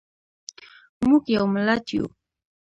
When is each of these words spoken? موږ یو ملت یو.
موږ 1.07 1.23
یو 1.35 1.45
ملت 1.53 1.85
یو. 1.95 2.05